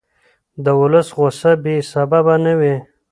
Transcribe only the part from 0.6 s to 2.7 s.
د ولس غوسه بې سببه نه